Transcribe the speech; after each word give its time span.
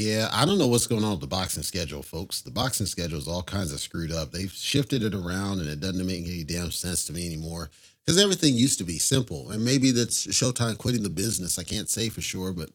Yeah, 0.00 0.30
I 0.32 0.46
don't 0.46 0.56
know 0.56 0.66
what's 0.66 0.86
going 0.86 1.04
on 1.04 1.10
with 1.10 1.20
the 1.20 1.26
boxing 1.26 1.62
schedule, 1.62 2.02
folks. 2.02 2.40
The 2.40 2.50
boxing 2.50 2.86
schedule 2.86 3.18
is 3.18 3.28
all 3.28 3.42
kinds 3.42 3.70
of 3.70 3.80
screwed 3.80 4.10
up. 4.10 4.32
They've 4.32 4.50
shifted 4.50 5.02
it 5.02 5.14
around 5.14 5.58
and 5.58 5.68
it 5.68 5.78
doesn't 5.78 6.06
make 6.06 6.24
any 6.24 6.42
damn 6.42 6.70
sense 6.70 7.04
to 7.04 7.12
me 7.12 7.26
anymore. 7.26 7.68
Because 8.00 8.18
everything 8.18 8.54
used 8.54 8.78
to 8.78 8.84
be 8.84 8.98
simple. 8.98 9.50
And 9.50 9.62
maybe 9.62 9.90
that's 9.90 10.26
Showtime 10.28 10.78
quitting 10.78 11.02
the 11.02 11.10
business. 11.10 11.58
I 11.58 11.64
can't 11.64 11.90
say 11.90 12.08
for 12.08 12.22
sure, 12.22 12.54
but 12.54 12.70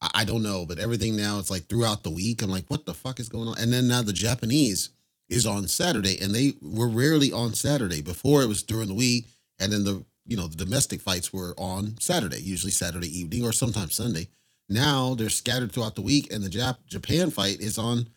I, 0.00 0.10
I 0.14 0.24
don't 0.24 0.42
know. 0.42 0.64
But 0.64 0.78
everything 0.78 1.14
now 1.14 1.38
it's 1.38 1.50
like 1.50 1.66
throughout 1.66 2.04
the 2.04 2.10
week. 2.10 2.40
I'm 2.40 2.48
like, 2.48 2.64
what 2.68 2.86
the 2.86 2.94
fuck 2.94 3.20
is 3.20 3.28
going 3.28 3.48
on? 3.48 3.58
And 3.58 3.70
then 3.70 3.86
now 3.86 4.00
the 4.00 4.14
Japanese 4.14 4.88
is 5.28 5.44
on 5.44 5.68
Saturday, 5.68 6.18
and 6.22 6.34
they 6.34 6.54
were 6.62 6.88
rarely 6.88 7.30
on 7.30 7.52
Saturday. 7.52 8.00
Before 8.00 8.42
it 8.42 8.48
was 8.48 8.62
during 8.62 8.88
the 8.88 8.94
week, 8.94 9.26
and 9.60 9.70
then 9.70 9.84
the 9.84 10.06
you 10.24 10.38
know 10.38 10.46
the 10.46 10.64
domestic 10.64 11.02
fights 11.02 11.34
were 11.34 11.54
on 11.58 11.98
Saturday, 12.00 12.40
usually 12.40 12.72
Saturday 12.72 13.08
evening 13.20 13.44
or 13.44 13.52
sometimes 13.52 13.94
Sunday. 13.94 14.28
Now 14.68 15.14
they're 15.14 15.28
scattered 15.28 15.72
throughout 15.72 15.94
the 15.94 16.02
week, 16.02 16.32
and 16.32 16.42
the 16.42 16.48
Jap- 16.48 16.86
Japan 16.86 17.30
fight 17.30 17.60
is 17.60 17.78
on 17.78 18.08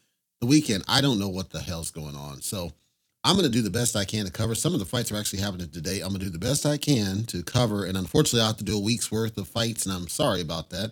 the 0.41 0.47
weekend. 0.47 0.83
I 0.87 1.01
don't 1.01 1.19
know 1.19 1.29
what 1.29 1.49
the 1.51 1.59
hell's 1.59 1.91
going 1.91 2.15
on. 2.15 2.41
So 2.41 2.71
I'm 3.23 3.35
going 3.35 3.47
to 3.47 3.51
do 3.51 3.63
the 3.63 3.69
best 3.69 3.95
I 3.95 4.05
can 4.05 4.25
to 4.25 4.31
cover. 4.31 4.53
Some 4.53 4.73
of 4.73 4.79
the 4.79 4.85
fights 4.85 5.11
are 5.11 5.17
actually 5.17 5.39
happening 5.41 5.69
today. 5.69 6.01
I'm 6.01 6.09
going 6.09 6.19
to 6.19 6.25
do 6.25 6.31
the 6.31 6.37
best 6.37 6.65
I 6.65 6.77
can 6.77 7.23
to 7.25 7.41
cover. 7.43 7.85
And 7.85 7.97
unfortunately, 7.97 8.41
I 8.41 8.47
have 8.47 8.57
to 8.57 8.63
do 8.63 8.77
a 8.77 8.81
week's 8.81 9.11
worth 9.11 9.37
of 9.37 9.47
fights, 9.47 9.85
and 9.85 9.95
I'm 9.95 10.07
sorry 10.07 10.41
about 10.41 10.69
that. 10.69 10.91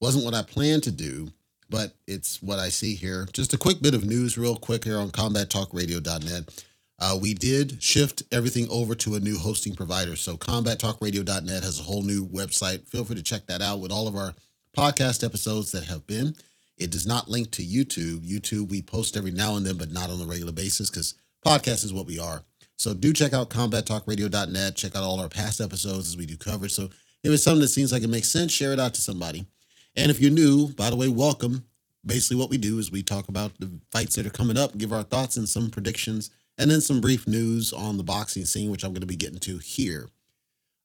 Wasn't 0.00 0.24
what 0.24 0.34
I 0.34 0.42
planned 0.42 0.84
to 0.84 0.90
do, 0.90 1.28
but 1.68 1.94
it's 2.06 2.42
what 2.42 2.58
I 2.58 2.70
see 2.70 2.94
here. 2.94 3.28
Just 3.32 3.52
a 3.52 3.58
quick 3.58 3.82
bit 3.82 3.94
of 3.94 4.04
news, 4.04 4.38
real 4.38 4.56
quick, 4.56 4.84
here 4.84 4.98
on 4.98 5.10
combattalkradio.net. 5.10 6.64
Uh, 6.98 7.18
we 7.20 7.34
did 7.34 7.82
shift 7.82 8.22
everything 8.32 8.66
over 8.70 8.94
to 8.94 9.16
a 9.16 9.20
new 9.20 9.36
hosting 9.36 9.74
provider. 9.74 10.16
So 10.16 10.36
combattalkradio.net 10.36 11.62
has 11.62 11.78
a 11.78 11.82
whole 11.82 12.02
new 12.02 12.26
website. 12.26 12.88
Feel 12.88 13.04
free 13.04 13.16
to 13.16 13.22
check 13.22 13.46
that 13.46 13.60
out 13.60 13.80
with 13.80 13.92
all 13.92 14.08
of 14.08 14.16
our 14.16 14.34
podcast 14.76 15.24
episodes 15.24 15.72
that 15.72 15.84
have 15.84 16.06
been. 16.06 16.34
It 16.76 16.90
does 16.90 17.06
not 17.06 17.30
link 17.30 17.50
to 17.52 17.62
YouTube. 17.62 18.18
YouTube, 18.18 18.68
we 18.68 18.82
post 18.82 19.16
every 19.16 19.30
now 19.30 19.56
and 19.56 19.64
then, 19.64 19.78
but 19.78 19.90
not 19.90 20.10
on 20.10 20.20
a 20.20 20.26
regular 20.26 20.52
basis 20.52 20.90
because 20.90 21.14
podcast 21.44 21.84
is 21.84 21.94
what 21.94 22.06
we 22.06 22.18
are. 22.18 22.42
So 22.76 22.92
do 22.92 23.14
check 23.14 23.32
out 23.32 23.48
combattalkradio.net. 23.48 24.76
Check 24.76 24.94
out 24.94 25.02
all 25.02 25.18
our 25.18 25.30
past 25.30 25.62
episodes 25.62 26.08
as 26.08 26.16
we 26.18 26.26
do 26.26 26.36
coverage. 26.36 26.72
So 26.72 26.90
if 27.22 27.32
it's 27.32 27.42
something 27.42 27.62
that 27.62 27.68
seems 27.68 27.90
like 27.90 28.02
it 28.02 28.10
makes 28.10 28.30
sense, 28.30 28.52
share 28.52 28.72
it 28.72 28.80
out 28.80 28.92
to 28.94 29.00
somebody. 29.00 29.46
And 29.96 30.10
if 30.10 30.20
you're 30.20 30.30
new, 30.30 30.68
by 30.74 30.90
the 30.90 30.96
way, 30.96 31.08
welcome. 31.08 31.64
Basically, 32.04 32.36
what 32.36 32.50
we 32.50 32.58
do 32.58 32.78
is 32.78 32.92
we 32.92 33.02
talk 33.02 33.28
about 33.28 33.52
the 33.58 33.70
fights 33.90 34.16
that 34.16 34.26
are 34.26 34.30
coming 34.30 34.58
up, 34.58 34.76
give 34.76 34.92
our 34.92 35.02
thoughts 35.02 35.38
and 35.38 35.48
some 35.48 35.70
predictions, 35.70 36.30
and 36.58 36.70
then 36.70 36.82
some 36.82 37.00
brief 37.00 37.26
news 37.26 37.72
on 37.72 37.96
the 37.96 38.04
boxing 38.04 38.44
scene, 38.44 38.70
which 38.70 38.84
I'm 38.84 38.92
going 38.92 39.00
to 39.00 39.06
be 39.06 39.16
getting 39.16 39.40
to 39.40 39.58
here. 39.58 40.08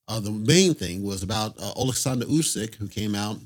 Uh, 0.08 0.20
the 0.20 0.32
main 0.32 0.74
thing 0.74 1.04
was 1.04 1.24
about 1.24 1.60
uh, 1.60 1.74
Alexander 1.78 2.26
Usyk, 2.26 2.76
who 2.76 2.88
came 2.88 3.14
out, 3.14 3.38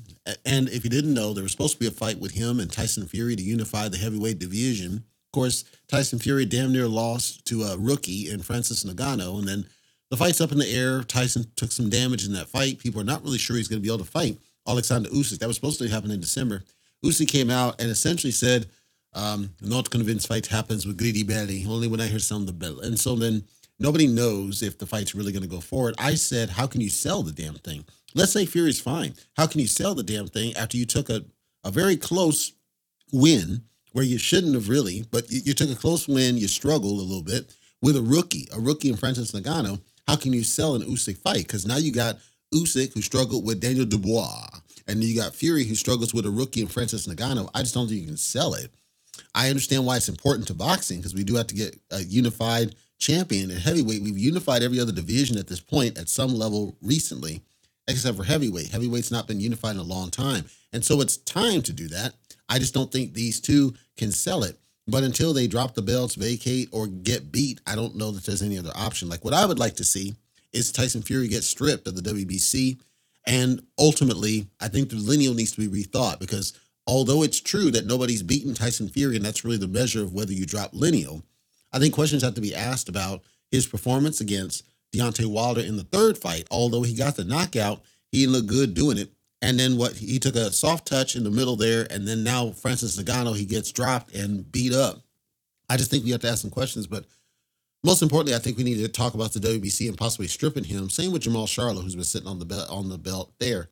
and 0.44 0.68
if 0.68 0.84
you 0.84 0.90
didn't 0.90 1.14
know, 1.14 1.32
there 1.32 1.42
was 1.42 1.52
supposed 1.52 1.74
to 1.74 1.80
be 1.80 1.86
a 1.86 1.90
fight 1.90 2.18
with 2.18 2.32
him 2.32 2.60
and 2.60 2.70
Tyson 2.70 3.06
Fury 3.06 3.36
to 3.36 3.42
unify 3.42 3.88
the 3.88 3.96
heavyweight 3.96 4.38
division. 4.38 4.96
Of 4.96 5.32
course, 5.32 5.64
Tyson 5.88 6.18
Fury 6.18 6.44
damn 6.44 6.72
near 6.72 6.88
lost 6.88 7.44
to 7.46 7.62
a 7.62 7.76
rookie 7.76 8.30
in 8.30 8.42
Francis 8.42 8.84
Ngannou, 8.84 9.38
and 9.38 9.48
then 9.48 9.66
the 10.10 10.16
fight's 10.16 10.40
up 10.40 10.52
in 10.52 10.58
the 10.58 10.68
air. 10.68 11.02
Tyson 11.02 11.46
took 11.56 11.72
some 11.72 11.90
damage 11.90 12.26
in 12.26 12.32
that 12.32 12.48
fight. 12.48 12.78
People 12.78 13.00
are 13.00 13.04
not 13.04 13.22
really 13.22 13.38
sure 13.38 13.56
he's 13.56 13.68
going 13.68 13.80
to 13.80 13.86
be 13.86 13.92
able 13.92 14.04
to 14.04 14.10
fight 14.10 14.38
Alexander 14.66 15.08
Usyk. 15.10 15.38
That 15.38 15.48
was 15.48 15.56
supposed 15.56 15.78
to 15.80 15.88
happen 15.88 16.10
in 16.10 16.20
December. 16.20 16.62
Usyk 17.04 17.28
came 17.28 17.50
out 17.50 17.80
and 17.80 17.90
essentially 17.90 18.30
said, 18.30 18.66
um, 19.12 19.50
"Not 19.60 19.90
convinced 19.90 20.28
fight 20.28 20.46
happens 20.46 20.86
with 20.86 20.98
greedy 20.98 21.22
belly. 21.22 21.64
Only 21.68 21.88
when 21.88 22.00
I 22.00 22.06
hear 22.06 22.18
sound 22.18 22.48
the 22.48 22.52
bell." 22.52 22.80
And 22.80 22.98
so 22.98 23.14
then 23.14 23.44
Nobody 23.78 24.06
knows 24.06 24.62
if 24.62 24.78
the 24.78 24.86
fight's 24.86 25.14
really 25.14 25.32
going 25.32 25.42
to 25.42 25.48
go 25.48 25.60
forward. 25.60 25.94
I 25.98 26.14
said, 26.14 26.48
how 26.48 26.66
can 26.66 26.80
you 26.80 26.88
sell 26.88 27.22
the 27.22 27.32
damn 27.32 27.56
thing? 27.56 27.84
Let's 28.16 28.32
say 28.32 28.46
Fury's 28.46 28.80
fine. 28.80 29.14
How 29.36 29.46
can 29.46 29.60
you 29.60 29.66
sell 29.66 29.94
the 29.94 30.02
damn 30.02 30.26
thing 30.26 30.56
after 30.56 30.78
you 30.78 30.86
took 30.86 31.10
a, 31.10 31.22
a 31.62 31.70
very 31.70 31.98
close 31.98 32.54
win 33.12 33.64
where 33.92 34.06
you 34.06 34.16
shouldn't 34.16 34.54
have 34.54 34.70
really, 34.70 35.04
but 35.10 35.30
you, 35.30 35.42
you 35.44 35.52
took 35.52 35.70
a 35.70 35.74
close 35.74 36.08
win, 36.08 36.38
you 36.38 36.48
struggled 36.48 36.98
a 36.98 37.02
little 37.02 37.22
bit 37.22 37.54
with 37.82 37.94
a 37.94 38.00
rookie, 38.00 38.48
a 38.56 38.58
rookie 38.58 38.88
in 38.88 38.96
Francis 38.96 39.32
Ngannou. 39.32 39.82
How 40.08 40.16
can 40.16 40.32
you 40.32 40.44
sell 40.44 40.74
an 40.76 40.82
Usyk 40.82 41.18
fight? 41.18 41.46
Because 41.46 41.66
now 41.66 41.76
you 41.76 41.92
got 41.92 42.16
Usyk 42.54 42.94
who 42.94 43.02
struggled 43.02 43.44
with 43.44 43.60
Daniel 43.60 43.84
Dubois, 43.84 44.48
and 44.88 45.04
you 45.04 45.14
got 45.14 45.34
Fury 45.34 45.64
who 45.64 45.74
struggles 45.74 46.14
with 46.14 46.24
a 46.24 46.30
rookie 46.30 46.62
in 46.62 46.68
Francis 46.68 47.06
Ngannou. 47.06 47.50
I 47.54 47.60
just 47.60 47.74
don't 47.74 47.86
think 47.86 48.00
you 48.00 48.06
can 48.06 48.16
sell 48.16 48.54
it. 48.54 48.72
I 49.34 49.50
understand 49.50 49.84
why 49.84 49.96
it's 49.96 50.08
important 50.08 50.46
to 50.48 50.54
boxing 50.54 50.98
because 50.98 51.14
we 51.14 51.24
do 51.24 51.34
have 51.34 51.48
to 51.48 51.54
get 51.54 51.78
a 51.90 52.00
unified 52.00 52.74
champion 52.98 53.50
at 53.50 53.58
heavyweight. 53.58 54.00
We've 54.00 54.16
unified 54.16 54.62
every 54.62 54.80
other 54.80 54.92
division 54.92 55.36
at 55.36 55.48
this 55.48 55.60
point 55.60 55.98
at 55.98 56.08
some 56.08 56.34
level 56.34 56.78
recently, 56.80 57.42
except 57.88 58.16
for 58.16 58.24
heavyweight. 58.24 58.70
Heavyweight's 58.70 59.10
not 59.10 59.26
been 59.26 59.40
unified 59.40 59.76
in 59.76 59.80
a 59.80 59.84
long 59.84 60.10
time. 60.10 60.44
And 60.72 60.84
so 60.84 61.00
it's 61.00 61.16
time 61.16 61.62
to 61.62 61.72
do 61.72 61.88
that. 61.88 62.14
I 62.48 62.58
just 62.58 62.74
don't 62.74 62.90
think 62.90 63.14
these 63.14 63.40
two 63.40 63.74
can 63.96 64.12
sell 64.12 64.42
it. 64.42 64.58
But 64.88 65.02
until 65.02 65.32
they 65.32 65.46
drop 65.46 65.74
the 65.74 65.82
belts, 65.82 66.14
vacate, 66.14 66.68
or 66.72 66.86
get 66.86 67.32
beat, 67.32 67.60
I 67.66 67.74
don't 67.74 67.96
know 67.96 68.12
that 68.12 68.24
there's 68.24 68.42
any 68.42 68.58
other 68.58 68.72
option. 68.74 69.08
Like 69.08 69.24
what 69.24 69.34
I 69.34 69.44
would 69.44 69.58
like 69.58 69.76
to 69.76 69.84
see 69.84 70.14
is 70.52 70.70
Tyson 70.70 71.02
Fury 71.02 71.28
get 71.28 71.44
stripped 71.44 71.88
of 71.88 71.96
the 71.96 72.08
WBC. 72.08 72.78
And 73.26 73.62
ultimately, 73.78 74.46
I 74.60 74.68
think 74.68 74.90
the 74.90 74.96
lineal 74.96 75.34
needs 75.34 75.52
to 75.52 75.68
be 75.68 75.82
rethought 75.82 76.20
because 76.20 76.52
although 76.86 77.22
it's 77.24 77.40
true 77.40 77.72
that 77.72 77.86
nobody's 77.86 78.22
beaten 78.22 78.54
Tyson 78.54 78.88
Fury, 78.88 79.16
and 79.16 79.24
that's 79.24 79.44
really 79.44 79.56
the 79.56 79.66
measure 79.66 80.02
of 80.02 80.12
whether 80.12 80.32
you 80.32 80.46
drop 80.46 80.70
lineal, 80.72 81.24
I 81.72 81.80
think 81.80 81.92
questions 81.92 82.22
have 82.22 82.34
to 82.34 82.40
be 82.40 82.54
asked 82.54 82.88
about 82.88 83.22
his 83.50 83.66
performance 83.66 84.20
against 84.20 84.64
Deontay 84.96 85.26
Wilder 85.26 85.60
in 85.60 85.76
the 85.76 85.84
third 85.84 86.18
fight. 86.18 86.46
Although 86.50 86.82
he 86.82 86.94
got 86.94 87.16
the 87.16 87.24
knockout, 87.24 87.82
he 88.10 88.26
looked 88.26 88.48
good 88.48 88.74
doing 88.74 88.98
it. 88.98 89.10
And 89.42 89.58
then 89.60 89.76
what 89.76 89.92
he 89.92 90.18
took 90.18 90.34
a 90.34 90.50
soft 90.50 90.86
touch 90.86 91.14
in 91.14 91.22
the 91.22 91.30
middle 91.30 91.56
there, 91.56 91.86
and 91.90 92.08
then 92.08 92.24
now 92.24 92.50
Francis 92.50 93.00
Ngannou 93.00 93.36
he 93.36 93.44
gets 93.44 93.70
dropped 93.70 94.14
and 94.14 94.50
beat 94.50 94.72
up. 94.72 95.02
I 95.68 95.76
just 95.76 95.90
think 95.90 96.04
we 96.04 96.10
have 96.12 96.20
to 96.22 96.28
ask 96.28 96.40
some 96.40 96.50
questions, 96.50 96.86
but 96.86 97.04
most 97.84 98.02
importantly, 98.02 98.34
I 98.34 98.38
think 98.38 98.56
we 98.56 98.64
need 98.64 98.78
to 98.78 98.88
talk 98.88 99.14
about 99.14 99.32
the 99.32 99.40
WBC 99.40 99.88
and 99.88 99.98
possibly 99.98 100.26
stripping 100.26 100.64
him. 100.64 100.88
Same 100.88 101.12
with 101.12 101.22
Jermall 101.22 101.46
Charlo, 101.46 101.82
who's 101.82 101.94
been 101.94 102.04
sitting 102.04 102.28
on 102.28 102.38
the 102.38 102.44
belt 102.44 102.68
on 102.70 102.88
the 102.88 102.98
belt 102.98 103.32
there. 103.38 103.68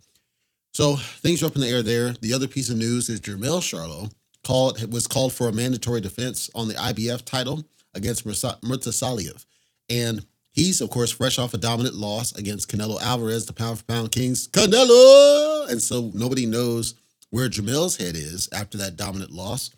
So 0.72 0.96
things 0.96 1.42
are 1.42 1.46
up 1.46 1.54
in 1.54 1.62
the 1.62 1.68
air 1.68 1.82
there. 1.82 2.12
The 2.12 2.32
other 2.32 2.46
piece 2.46 2.68
of 2.68 2.76
news 2.76 3.08
is 3.08 3.20
Jermell 3.20 3.60
Charlo 3.60 4.12
called 4.44 4.92
was 4.92 5.06
called 5.06 5.32
for 5.32 5.48
a 5.48 5.52
mandatory 5.52 6.00
defense 6.00 6.50
on 6.54 6.68
the 6.68 6.74
IBF 6.74 7.24
title 7.24 7.64
against 7.94 8.26
Murtazaliev. 8.26 9.46
And 9.88 10.24
he's, 10.54 10.80
of 10.80 10.88
course, 10.88 11.10
fresh 11.10 11.38
off 11.38 11.52
a 11.52 11.58
dominant 11.58 11.96
loss 11.96 12.34
against 12.34 12.70
Canelo 12.70 13.00
Alvarez, 13.02 13.44
the 13.44 13.52
pound 13.52 13.78
for 13.78 13.84
pound 13.84 14.12
kings. 14.12 14.48
Canelo! 14.48 15.68
And 15.68 15.82
so 15.82 16.10
nobody 16.14 16.46
knows 16.46 16.94
where 17.30 17.48
Jermell's 17.48 17.96
head 17.96 18.14
is 18.14 18.48
after 18.52 18.78
that 18.78 18.96
dominant 18.96 19.32
loss. 19.32 19.70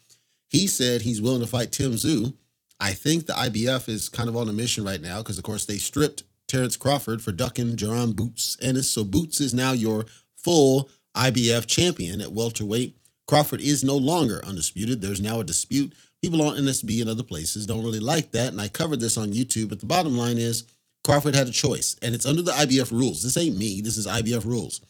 He 0.49 0.67
said 0.67 1.03
he's 1.03 1.23
willing 1.23 1.41
to 1.41 1.47
fight 1.47 1.73
Tim 1.73 1.93
Tszyu. 1.93 2.35
I 2.79 2.93
think 2.93 3.27
the 3.27 3.33
IBF 3.33 3.89
is 3.89 4.09
kind 4.09 4.29
of 4.29 4.37
on 4.37 4.49
a 4.49 4.53
mission 4.53 4.85
right 4.85 5.01
now 5.01 5.19
because, 5.19 5.39
of 5.39 5.45
course, 5.45 5.65
they 5.65 5.79
stripped 5.79 6.23
Terrence 6.47 6.77
Crawford 6.77 7.23
for 7.23 7.33
ducking 7.33 7.77
Jaron 7.77 8.15
Boots 8.15 8.57
Ennis. 8.61 8.91
So 8.91 9.03
Boots 9.03 9.41
is 9.41 9.55
now 9.55 9.73
your 9.73 10.05
full 10.37 10.91
IBF 11.17 11.67
champion 11.67 12.21
at 12.21 12.33
welterweight. 12.33 12.97
Crawford 13.27 13.61
is 13.61 13.83
no 13.83 13.97
longer 13.97 14.45
undisputed. 14.45 15.01
There's 15.01 15.21
now 15.21 15.41
a 15.41 15.45
dispute 15.45 15.93
people 16.27 16.47
on 16.47 16.57
NSB 16.57 17.01
and 17.01 17.09
other 17.09 17.23
places 17.23 17.67
don't 17.67 17.85
really 17.85 18.01
like 18.01 18.33
that. 18.33 18.49
And 18.49 18.61
I 18.61 18.67
covered 18.67 18.99
this 18.99 19.17
on 19.17 19.33
YouTube, 19.33 19.69
but 19.69 19.79
the 19.79 19.87
bottom 19.87 20.17
line 20.17 20.39
is 20.39 20.65
Crawford 21.05 21.37
had 21.37 21.47
a 21.47 21.53
choice, 21.53 21.95
and 22.03 22.15
it's 22.17 22.27
under 22.27 22.43
the 22.43 22.51
IBF 22.51 22.91
rules. 22.91 23.23
This 23.23 23.37
ain't 23.37 23.57
me, 23.57 23.81
this 23.81 23.97
is 23.97 24.09
IBF 24.09 24.45
rules. 24.45 24.81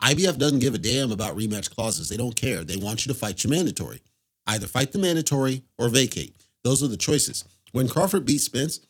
IBF 0.00 0.38
doesn't 0.38 0.60
give 0.60 0.74
a 0.74 0.78
damn 0.78 1.10
about 1.10 1.36
rematch 1.36 1.74
clauses. 1.74 2.08
They 2.08 2.16
don't 2.16 2.36
care. 2.36 2.62
They 2.62 2.76
want 2.76 3.04
you 3.04 3.12
to 3.12 3.18
fight 3.18 3.42
your 3.42 3.50
mandatory. 3.50 4.00
Either 4.46 4.66
fight 4.66 4.92
the 4.92 4.98
mandatory 4.98 5.62
or 5.78 5.88
vacate. 5.88 6.36
Those 6.62 6.82
are 6.82 6.88
the 6.88 6.96
choices. 6.96 7.44
When 7.72 7.88
Crawford 7.88 8.24
beat 8.24 8.40
Spence, 8.40 8.80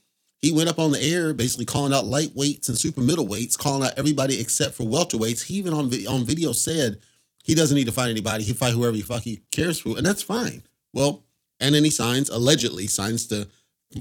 he 0.42 0.53
went 0.53 0.69
up 0.69 0.78
on 0.78 0.91
the 0.91 1.03
air 1.03 1.32
basically 1.32 1.65
calling 1.65 1.94
out 1.94 2.04
lightweights 2.04 2.68
and 2.68 2.77
super 2.77 3.00
middleweights, 3.00 3.57
calling 3.57 3.86
out 3.86 3.95
everybody 3.97 4.39
except 4.39 4.74
for 4.74 4.83
welterweights. 4.83 5.45
He 5.45 5.54
even 5.54 5.72
on, 5.72 5.86
on 6.07 6.24
video 6.24 6.53
said 6.53 6.98
he 7.45 7.54
doesn't 7.54 7.77
need 7.77 7.86
to 7.86 7.92
fight 7.92 8.10
anybody. 8.10 8.45
He 8.45 8.53
fight 8.53 8.74
whoever 8.74 8.95
he 8.95 9.03
fuck 9.03 9.22
he 9.22 9.41
cares 9.53 9.80
for, 9.80 9.97
and 9.97 10.04
that's 10.04 10.22
fine. 10.22 10.62
Well, 10.92 11.24
and 11.60 11.74
then 11.74 11.84
he 11.84 11.91
signs, 11.91 12.28
allegedly 12.28 12.86
signs 12.86 13.27
to 13.28 13.48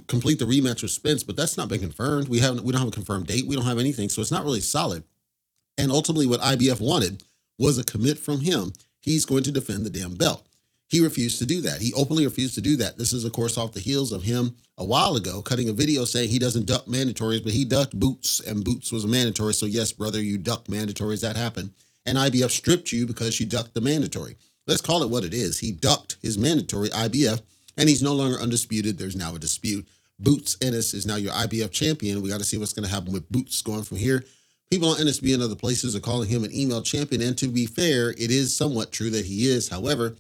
complete 0.08 0.40
the 0.40 0.46
rematch 0.46 0.82
with 0.82 0.92
Spence, 0.92 1.24
but 1.24 1.36
that's 1.36 1.58
not 1.58 1.70
been 1.70 1.80
confirmed. 1.80 2.28
We 2.28 2.40
haven't 2.40 2.64
we 2.64 2.72
don't 2.72 2.82
have 2.82 2.88
a 2.88 2.92
confirmed 2.92 3.28
date. 3.28 3.48
We 3.48 3.56
don't 3.56 3.66
have 3.66 3.80
anything. 3.80 4.10
So 4.10 4.22
it's 4.22 4.32
not 4.32 4.44
really 4.44 4.62
solid. 4.62 5.04
And 5.78 5.92
ultimately 5.92 6.28
what 6.28 6.42
IBF 6.42 6.82
wanted 6.82 7.24
was 7.60 7.78
a 7.78 7.84
commit 7.84 8.18
from 8.18 8.42
him. 8.42 8.74
He's 9.02 9.26
going 9.26 9.44
to 9.44 9.52
defend 9.52 9.86
the 9.86 9.90
damn 9.90 10.16
belt. 10.16 10.48
He 10.88 11.02
refused 11.02 11.40
to 11.40 11.46
do 11.46 11.62
that. 11.62 11.82
He 11.82 11.94
openly 11.94 12.24
refused 12.24 12.56
to 12.56 12.62
do 12.62 12.76
that. 12.78 12.98
This 12.98 13.14
is, 13.14 13.26
of 13.26 13.34
course, 13.34 13.58
off 13.58 13.72
the 13.72 13.80
heels 13.80 14.12
of 14.12 14.24
him 14.24 14.56
a 14.78 14.86
while 14.86 15.16
ago 15.16 15.42
cutting 15.42 15.70
a 15.70 15.74
video 15.74 16.06
saying 16.06 16.30
he 16.30 16.40
doesn't 16.40 16.68
duck 16.68 16.86
mandatories, 16.86 17.44
but 17.44 17.52
he 17.52 17.66
ducked 17.66 18.00
boots, 18.00 18.40
and 18.40 18.64
boots 18.64 18.92
was 18.92 19.04
a 19.04 19.08
mandatory. 19.08 19.54
So, 19.54 19.66
yes, 19.66 19.92
brother, 19.92 20.22
you 20.22 20.38
ducked 20.38 20.70
mandatories. 20.70 21.22
That 21.22 21.36
happened. 21.36 21.72
And 22.06 22.18
IBF 22.18 22.52
stripped 22.52 22.92
you 22.92 23.08
because 23.08 23.40
you 23.40 23.46
ducked 23.46 23.74
the 23.74 23.82
mandatory. 23.82 24.38
Let's 24.66 24.82
call 24.82 25.04
it 25.04 25.10
what 25.10 25.24
it 25.24 25.34
is. 25.34 25.60
He 25.60 25.72
ducked 25.72 26.18
his 26.22 26.38
mandatory 26.38 26.90
IBF, 26.90 27.42
and 27.78 27.90
he's 27.90 28.04
no 28.04 28.14
longer 28.14 28.40
undisputed. 28.40 28.98
There's 28.98 29.16
now 29.16 29.36
a 29.36 29.40
dispute. 29.40 29.88
Boots 30.20 30.58
Ennis 30.62 30.94
is 30.94 31.06
now 31.06 31.16
your 31.16 31.34
IBF 31.34 31.72
champion. 31.72 32.22
We 32.22 32.30
got 32.30 32.40
to 32.40 32.46
see 32.46 32.58
what's 32.58 32.74
going 32.74 32.88
to 32.88 32.94
happen 32.94 33.12
with 33.12 33.30
Boots 33.30 33.62
going 33.62 33.84
from 33.84 33.98
here. 33.98 34.24
People 34.70 34.90
on 34.90 34.98
NSB 34.98 35.34
and 35.34 35.44
other 35.44 35.56
places 35.56 35.96
are 35.96 36.00
calling 36.00 36.30
him 36.30 36.44
an 36.44 36.52
interim 36.52 36.84
champion. 36.84 37.22
And 37.22 37.38
to 37.38 37.48
be 37.48 37.66
fair, 37.66 38.12
it 38.12 38.32
is 38.32 38.56
somewhat 38.56 38.92
true 38.92 39.10
that 39.10 39.26
he 39.26 39.48
is. 39.48 39.70
However, 39.70 40.16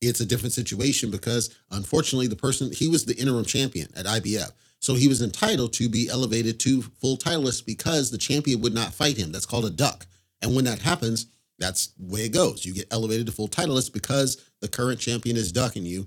it's 0.00 0.20
a 0.20 0.26
different 0.26 0.52
situation 0.52 1.10
because 1.10 1.54
unfortunately 1.70 2.26
the 2.26 2.36
person 2.36 2.70
he 2.72 2.88
was 2.88 3.04
the 3.04 3.16
interim 3.16 3.44
champion 3.44 3.88
at 3.96 4.06
IBF. 4.06 4.50
So 4.80 4.94
he 4.94 5.08
was 5.08 5.22
entitled 5.22 5.72
to 5.74 5.88
be 5.88 6.10
elevated 6.10 6.60
to 6.60 6.82
full 6.82 7.16
titleist 7.16 7.64
because 7.64 8.10
the 8.10 8.18
champion 8.18 8.60
would 8.60 8.74
not 8.74 8.92
fight 8.92 9.16
him. 9.16 9.32
That's 9.32 9.46
called 9.46 9.64
a 9.64 9.70
duck. 9.70 10.06
And 10.42 10.54
when 10.54 10.66
that 10.66 10.80
happens, 10.80 11.26
that's 11.58 11.88
the 11.98 12.12
way 12.12 12.20
it 12.22 12.32
goes. 12.32 12.64
You 12.64 12.74
get 12.74 12.92
elevated 12.92 13.26
to 13.26 13.32
full 13.32 13.48
titleist 13.48 13.92
because 13.92 14.50
the 14.60 14.68
current 14.68 15.00
champion 15.00 15.36
is 15.36 15.52
ducking 15.52 15.86
you. 15.86 16.06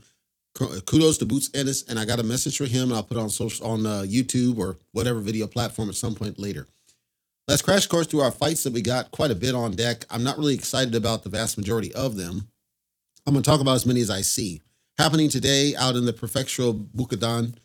Kudos 0.85 1.19
to 1.19 1.25
Boots 1.25 1.51
Ennis, 1.53 1.83
and 1.83 1.99
I 1.99 2.05
got 2.05 2.19
a 2.19 2.23
message 2.23 2.57
for 2.57 2.65
him. 2.65 2.91
I'll 2.91 3.03
put 3.03 3.17
on 3.17 3.29
social 3.29 3.67
on 3.67 3.85
uh, 3.85 4.03
YouTube 4.07 4.57
or 4.57 4.77
whatever 4.91 5.19
video 5.19 5.45
platform 5.45 5.87
at 5.89 5.95
some 5.95 6.15
point 6.15 6.39
later. 6.39 6.67
Let's 7.47 7.61
crash 7.61 7.87
course 7.87 8.07
through 8.07 8.21
our 8.21 8.31
fights 8.31 8.63
that 8.63 8.73
we 8.73 8.81
got 8.81 9.11
quite 9.11 9.31
a 9.31 9.35
bit 9.35 9.55
on 9.55 9.71
deck. 9.71 10.05
I'm 10.09 10.23
not 10.23 10.37
really 10.37 10.55
excited 10.55 10.95
about 10.95 11.23
the 11.23 11.29
vast 11.29 11.57
majority 11.57 11.93
of 11.93 12.17
them. 12.17 12.49
I'm 13.25 13.33
going 13.33 13.43
to 13.43 13.49
talk 13.49 13.61
about 13.61 13.75
as 13.75 13.85
many 13.85 14.01
as 14.01 14.09
I 14.09 14.21
see. 14.21 14.61
Happening 14.97 15.29
today 15.29 15.75
out 15.75 15.95
in 15.95 16.05
the 16.05 16.13
Prefectural 16.13 16.87
Budokan, 16.89 17.55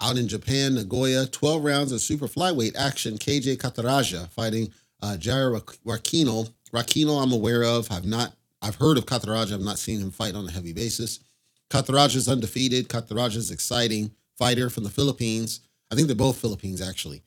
out 0.00 0.16
in 0.16 0.28
Japan, 0.28 0.74
Nagoya, 0.74 1.26
12 1.26 1.64
rounds 1.64 1.92
of 1.92 2.00
super 2.00 2.28
flyweight 2.28 2.76
action. 2.76 3.18
KJ 3.18 3.56
Cataraja 3.58 4.30
fighting 4.30 4.72
uh, 5.02 5.16
Jair 5.18 5.60
Rakino. 5.84 6.50
Rakino, 6.72 7.22
I'm 7.22 7.32
aware 7.32 7.62
of. 7.62 7.90
I've 7.90 8.04
not, 8.04 8.34
I've 8.62 8.76
heard 8.76 8.98
of 8.98 9.06
Cataraja. 9.06 9.54
I've 9.54 9.60
not 9.60 9.78
seen 9.78 10.00
him 10.00 10.10
fight 10.10 10.34
on 10.34 10.46
a 10.46 10.50
heavy 10.50 10.72
basis. 10.72 11.20
Cataraja 11.70 12.16
is 12.16 12.28
undefeated. 12.28 12.88
Cataraja 12.88 13.36
is 13.36 13.50
exciting 13.50 14.10
fighter 14.38 14.70
from 14.70 14.84
the 14.84 14.90
Philippines. 14.90 15.60
I 15.90 15.94
think 15.94 16.06
they're 16.06 16.16
both 16.16 16.38
Philippines 16.38 16.80
actually. 16.80 17.22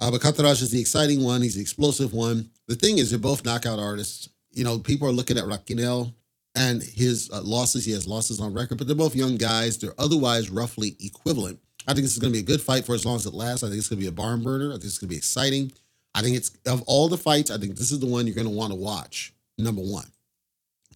Uh, 0.00 0.10
but 0.10 0.20
Cataraja 0.20 0.62
is 0.62 0.70
the 0.70 0.80
exciting 0.80 1.22
one. 1.22 1.42
He's 1.42 1.54
the 1.54 1.60
explosive 1.60 2.12
one. 2.12 2.50
The 2.66 2.74
thing 2.74 2.98
is, 2.98 3.10
they're 3.10 3.18
both 3.18 3.44
knockout 3.44 3.78
artists. 3.78 4.28
You 4.50 4.64
know, 4.64 4.78
people 4.78 5.06
are 5.06 5.12
looking 5.12 5.38
at 5.38 5.44
Raquinel 5.44 6.12
and 6.56 6.82
his 6.82 7.30
uh, 7.32 7.40
losses. 7.42 7.84
He 7.84 7.92
has 7.92 8.08
losses 8.08 8.40
on 8.40 8.52
record, 8.52 8.78
but 8.78 8.86
they're 8.86 8.96
both 8.96 9.14
young 9.14 9.36
guys. 9.36 9.78
They're 9.78 9.94
otherwise 9.98 10.50
roughly 10.50 10.96
equivalent. 11.00 11.60
I 11.86 11.94
think 11.94 12.04
this 12.04 12.12
is 12.14 12.18
going 12.18 12.32
to 12.32 12.36
be 12.36 12.42
a 12.42 12.46
good 12.46 12.60
fight 12.60 12.84
for 12.84 12.94
as 12.94 13.06
long 13.06 13.16
as 13.16 13.26
it 13.26 13.34
lasts. 13.34 13.62
I 13.62 13.68
think 13.68 13.78
it's 13.78 13.88
going 13.88 13.98
to 13.98 14.04
be 14.04 14.08
a 14.08 14.12
barn 14.12 14.42
burner. 14.42 14.70
I 14.70 14.74
think 14.74 14.84
it's 14.84 14.98
going 14.98 15.08
to 15.08 15.14
be 15.14 15.18
exciting. 15.18 15.72
I 16.14 16.22
think 16.22 16.36
it's 16.36 16.50
of 16.66 16.82
all 16.82 17.08
the 17.08 17.18
fights, 17.18 17.50
I 17.50 17.58
think 17.58 17.76
this 17.76 17.90
is 17.90 18.00
the 18.00 18.06
one 18.06 18.26
you're 18.26 18.34
going 18.34 18.46
to 18.46 18.52
want 18.52 18.72
to 18.72 18.78
watch. 18.78 19.32
Number 19.58 19.82
one. 19.82 20.06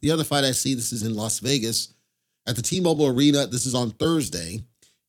The 0.02 0.10
other 0.10 0.24
fight 0.24 0.44
I 0.44 0.52
see, 0.52 0.74
this 0.74 0.92
is 0.92 1.02
in 1.02 1.14
Las 1.14 1.38
Vegas 1.38 1.94
at 2.46 2.56
the 2.56 2.62
T-Mobile 2.62 3.06
Arena. 3.06 3.46
This 3.46 3.66
is 3.66 3.74
on 3.74 3.90
Thursday 3.90 4.62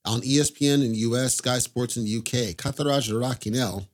on 0.05 0.21
ESPN 0.21 0.85
in 0.85 0.91
the 0.93 0.99
US, 0.99 1.35
Sky 1.35 1.59
Sports 1.59 1.97
in 1.97 2.05
the 2.05 2.17
UK. 2.17 2.55
Kataraj 2.55 3.11
Raquinel 3.11 3.87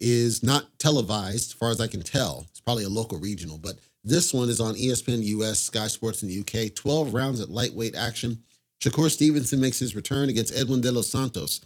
is 0.00 0.42
not 0.42 0.78
televised, 0.78 1.50
as 1.50 1.52
far 1.52 1.70
as 1.70 1.80
I 1.80 1.88
can 1.88 2.02
tell. 2.02 2.46
It's 2.50 2.60
probably 2.60 2.84
a 2.84 2.88
local 2.88 3.18
regional, 3.18 3.58
but 3.58 3.78
this 4.04 4.32
one 4.32 4.48
is 4.48 4.60
on 4.60 4.74
ESPN 4.74 5.22
US, 5.24 5.58
Sky 5.58 5.88
Sports 5.88 6.22
in 6.22 6.28
the 6.28 6.40
UK. 6.40 6.74
12 6.74 7.12
rounds 7.12 7.40
at 7.40 7.50
lightweight 7.50 7.96
action. 7.96 8.42
Shakur 8.80 9.10
Stevenson 9.10 9.60
makes 9.60 9.80
his 9.80 9.96
return 9.96 10.28
against 10.28 10.56
Edwin 10.56 10.80
De 10.80 10.92
Los 10.92 11.08
Santos. 11.08 11.60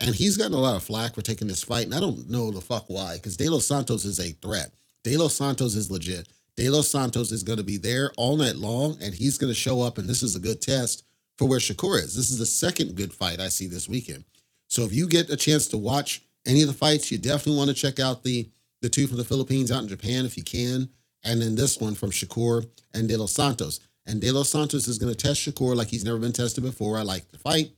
And 0.00 0.14
he's 0.14 0.36
gotten 0.36 0.52
a 0.52 0.58
lot 0.58 0.76
of 0.76 0.82
flack 0.82 1.14
for 1.14 1.22
taking 1.22 1.48
this 1.48 1.64
fight. 1.64 1.86
And 1.86 1.94
I 1.94 2.00
don't 2.00 2.28
know 2.28 2.50
the 2.50 2.60
fuck 2.60 2.84
why, 2.88 3.14
because 3.14 3.36
De 3.36 3.48
Los 3.48 3.66
Santos 3.66 4.04
is 4.04 4.20
a 4.20 4.32
threat. 4.32 4.72
De 5.04 5.16
Los 5.16 5.34
Santos 5.34 5.74
is 5.74 5.90
legit. 5.90 6.28
De 6.56 6.68
Los 6.68 6.88
Santos 6.88 7.32
is 7.32 7.42
going 7.42 7.58
to 7.58 7.64
be 7.64 7.76
there 7.76 8.12
all 8.16 8.36
night 8.36 8.56
long, 8.56 8.96
and 9.02 9.14
he's 9.14 9.38
going 9.38 9.50
to 9.50 9.58
show 9.58 9.82
up. 9.82 9.98
And 9.98 10.08
this 10.08 10.22
is 10.22 10.36
a 10.36 10.40
good 10.40 10.60
test 10.60 11.04
for 11.38 11.46
where 11.48 11.58
Shakur 11.58 12.02
is. 12.02 12.14
This 12.14 12.30
is 12.30 12.38
the 12.38 12.46
second 12.46 12.96
good 12.96 13.12
fight 13.12 13.40
I 13.40 13.48
see 13.48 13.66
this 13.66 13.88
weekend. 13.88 14.24
So 14.68 14.82
if 14.82 14.92
you 14.92 15.06
get 15.06 15.30
a 15.30 15.36
chance 15.36 15.68
to 15.68 15.78
watch 15.78 16.22
any 16.46 16.62
of 16.62 16.68
the 16.68 16.74
fights, 16.74 17.10
you 17.10 17.18
definitely 17.18 17.58
want 17.58 17.68
to 17.68 17.74
check 17.74 18.00
out 18.00 18.22
the 18.22 18.48
the 18.82 18.88
two 18.90 19.06
from 19.06 19.16
the 19.16 19.24
Philippines 19.24 19.72
out 19.72 19.82
in 19.82 19.88
Japan 19.88 20.26
if 20.26 20.36
you 20.36 20.44
can, 20.44 20.88
and 21.24 21.40
then 21.40 21.54
this 21.54 21.80
one 21.80 21.94
from 21.94 22.10
Shakur 22.10 22.68
and 22.92 23.08
De 23.08 23.16
Los 23.16 23.32
Santos. 23.32 23.80
And 24.06 24.20
De 24.20 24.30
Los 24.30 24.50
Santos 24.50 24.86
is 24.86 24.98
going 24.98 25.12
to 25.12 25.18
test 25.18 25.40
Shakur 25.40 25.74
like 25.74 25.88
he's 25.88 26.04
never 26.04 26.18
been 26.18 26.32
tested 26.32 26.62
before. 26.62 26.98
I 26.98 27.02
like 27.02 27.30
the 27.30 27.38
fight. 27.38 27.70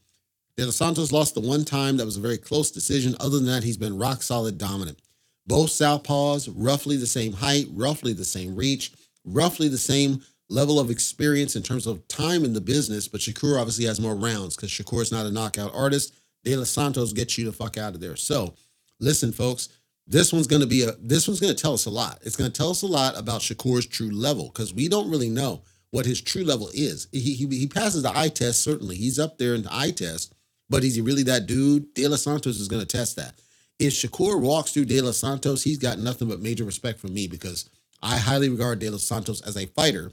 De 0.58 0.64
Los 0.64 0.74
Santos 0.74 1.12
lost 1.12 1.34
the 1.34 1.40
one 1.40 1.64
time 1.64 1.96
that 1.96 2.04
was 2.04 2.16
a 2.16 2.20
very 2.20 2.36
close 2.36 2.72
decision. 2.72 3.14
Other 3.20 3.36
than 3.36 3.46
that, 3.46 3.62
he's 3.62 3.76
been 3.76 3.96
rock 3.96 4.22
solid 4.22 4.58
dominant. 4.58 4.98
Both 5.46 5.70
southpaws, 5.70 6.52
roughly 6.52 6.96
the 6.96 7.06
same 7.06 7.32
height, 7.32 7.66
roughly 7.70 8.12
the 8.12 8.24
same 8.24 8.56
reach, 8.56 8.90
roughly 9.24 9.68
the 9.68 9.78
same 9.78 10.20
level 10.50 10.80
of 10.80 10.90
experience 10.90 11.54
in 11.54 11.62
terms 11.62 11.86
of 11.86 12.08
time 12.08 12.44
in 12.44 12.54
the 12.54 12.60
business. 12.60 13.06
But 13.06 13.20
Shakur 13.20 13.56
obviously 13.56 13.84
has 13.84 14.00
more 14.00 14.16
rounds 14.16 14.56
because 14.56 14.70
Shakur 14.70 15.00
is 15.00 15.12
not 15.12 15.26
a 15.26 15.30
knockout 15.30 15.72
artist. 15.76 16.12
De 16.42 16.56
Los 16.56 16.70
Santos 16.70 17.12
gets 17.12 17.38
you 17.38 17.44
the 17.44 17.52
fuck 17.52 17.78
out 17.78 17.94
of 17.94 18.00
there. 18.00 18.16
So, 18.16 18.54
listen, 18.98 19.30
folks, 19.30 19.68
this 20.08 20.32
one's 20.32 20.48
going 20.48 20.62
to 20.62 20.66
be 20.66 20.82
a 20.82 20.90
this 21.00 21.28
one's 21.28 21.38
going 21.38 21.54
to 21.54 21.62
tell 21.62 21.74
us 21.74 21.86
a 21.86 21.90
lot. 21.90 22.18
It's 22.22 22.34
going 22.34 22.50
to 22.50 22.58
tell 22.58 22.70
us 22.70 22.82
a 22.82 22.86
lot 22.86 23.16
about 23.16 23.42
Shakur's 23.42 23.86
true 23.86 24.10
level 24.10 24.46
because 24.48 24.74
we 24.74 24.88
don't 24.88 25.08
really 25.08 25.30
know 25.30 25.62
what 25.92 26.04
his 26.04 26.20
true 26.20 26.42
level 26.42 26.68
is. 26.74 27.06
He, 27.12 27.34
he 27.34 27.46
he 27.46 27.68
passes 27.68 28.02
the 28.02 28.18
eye 28.18 28.28
test 28.28 28.64
certainly. 28.64 28.96
He's 28.96 29.20
up 29.20 29.38
there 29.38 29.54
in 29.54 29.62
the 29.62 29.72
eye 29.72 29.92
test, 29.92 30.34
but 30.70 30.84
is 30.84 30.94
he 30.94 31.00
really 31.00 31.22
that 31.24 31.46
dude? 31.46 31.94
De 31.94 32.06
Los 32.06 32.22
Santos 32.22 32.60
is 32.60 32.68
going 32.68 32.84
to 32.84 32.96
test 32.96 33.16
that. 33.16 33.34
If 33.78 33.92
Shakur 33.92 34.40
walks 34.40 34.72
through 34.72 34.86
De 34.86 35.00
Los 35.00 35.18
Santos, 35.18 35.62
he's 35.62 35.78
got 35.78 35.98
nothing 35.98 36.28
but 36.28 36.40
major 36.40 36.64
respect 36.64 36.98
for 36.98 37.08
me 37.08 37.28
because 37.28 37.70
I 38.02 38.16
highly 38.16 38.48
regard 38.48 38.78
De 38.80 38.90
Los 38.90 39.04
Santos 39.04 39.40
as 39.42 39.56
a 39.56 39.66
fighter, 39.66 40.12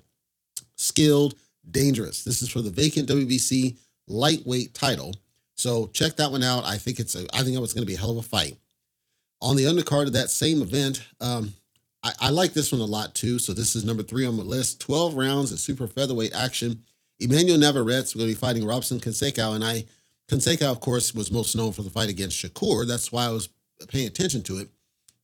skilled, 0.75 1.36
dangerous. 1.69 2.24
This 2.24 2.42
is 2.42 2.50
for 2.50 2.62
the 2.62 2.69
vacant 2.69 3.10
WBC 3.10 3.78
lightweight 4.07 4.74
title. 4.74 5.16
So 5.56 5.88
check 5.88 6.16
that 6.18 6.31
one 6.31 6.44
out. 6.44 6.66
I 6.66 6.78
think 6.78 7.00
it's 7.00 7.16
a, 7.16 7.25
I 7.34 7.42
think 7.42 7.58
it's 7.58 7.74
going 7.74 7.84
to 7.84 7.88
be 7.88 7.96
a 7.96 8.00
hell 8.00 8.12
of 8.12 8.18
a 8.18 8.22
fight. 8.22 8.58
On 9.42 9.56
the 9.56 9.66
undercard 9.66 10.08
of 10.08 10.13
that 10.13 10.30
same 10.30 10.62
event, 10.62 11.04
um, 11.22 11.54
I, 12.04 12.12
I, 12.19 12.30
like 12.30 12.54
this 12.54 12.72
one 12.72 12.81
a 12.81 12.86
lot 12.86 13.16
too. 13.16 13.40
So 13.40 13.54
this 13.54 13.75
is 13.75 13.84
number 13.84 14.04
three 14.04 14.25
on 14.25 14.38
the 14.38 14.44
list. 14.44 14.80
12 14.81 15.16
rounds 15.16 15.51
of 15.51 15.60
super 15.60 15.88
featherweight 15.88 16.34
action. 16.34 16.84
Emmanuel 17.19 17.58
Navarrete 17.58 18.16
will 18.16 18.25
be 18.25 18.34
fighting 18.34 18.66
Robson 18.66 19.00
Conceição, 19.00 19.56
and 19.56 19.63
I 19.63 19.86
Conceição, 20.30 20.72
of 20.72 20.80
course, 20.80 21.13
was 21.13 21.31
most 21.31 21.56
known 21.56 21.72
for 21.72 21.83
the 21.83 21.89
fight 21.89 22.10
against 22.10 22.44
Shakur. 22.44 22.88
That's 22.88 23.12
why 23.12 23.25
I 23.25 23.30
was 23.30 23.50
paying 23.88 24.07
attention 24.07 24.42
to 24.44 24.57
it. 24.57 24.69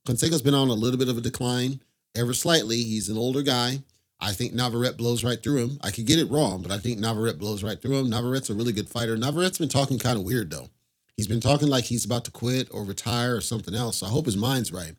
Conceição's 0.07 0.41
been 0.41 0.53
on 0.53 0.69
a 0.69 0.73
little 0.73 0.99
bit 0.99 1.09
of 1.09 1.17
a 1.17 1.21
decline, 1.21 1.81
ever 2.15 2.33
slightly. 2.33 2.83
He's 2.83 3.09
an 3.09 3.17
older 3.17 3.41
guy. 3.41 3.83
I 4.19 4.33
think 4.33 4.53
Navarrete 4.53 4.97
blows 4.97 5.23
right 5.23 5.41
through 5.41 5.57
him. 5.57 5.79
I 5.81 5.89
could 5.89 6.05
get 6.05 6.19
it 6.19 6.29
wrong, 6.29 6.61
but 6.61 6.71
I 6.71 6.77
think 6.77 6.99
Navarrete 6.99 7.39
blows 7.39 7.63
right 7.63 7.81
through 7.81 7.97
him. 7.97 8.09
Navarrete's 8.09 8.51
a 8.51 8.53
really 8.53 8.73
good 8.73 8.87
fighter. 8.87 9.17
Navarrete's 9.17 9.57
been 9.57 9.69
talking 9.69 9.97
kind 9.97 10.17
of 10.17 10.23
weird 10.23 10.51
though. 10.51 10.69
He's 11.17 11.27
been 11.27 11.41
talking 11.41 11.67
like 11.67 11.85
he's 11.85 12.05
about 12.05 12.25
to 12.25 12.31
quit 12.31 12.67
or 12.71 12.83
retire 12.83 13.35
or 13.35 13.41
something 13.41 13.73
else. 13.73 13.97
So 13.97 14.07
I 14.07 14.09
hope 14.09 14.25
his 14.25 14.37
mind's 14.37 14.71
right. 14.71 14.95